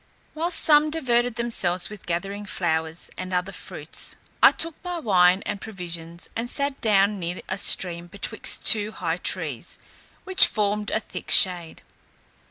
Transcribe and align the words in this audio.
Whilst 0.33 0.59
some 0.59 0.89
diverted 0.89 1.35
themselves 1.35 1.87
with 1.91 2.07
gathering 2.07 2.47
flowers, 2.47 3.11
and 3.19 3.31
other 3.31 3.51
fruits, 3.51 4.15
I 4.41 4.51
took 4.51 4.73
my 4.83 4.97
wine 4.97 5.43
and 5.45 5.61
provisions, 5.61 6.27
and 6.35 6.49
sat 6.49 6.81
down 6.81 7.19
near 7.19 7.41
a 7.47 7.59
stream 7.59 8.07
betwixt 8.07 8.65
two 8.65 8.93
high 8.93 9.17
trees, 9.17 9.77
which 10.23 10.47
formed 10.47 10.89
a 10.89 10.99
thick 10.99 11.29
shade. 11.29 11.83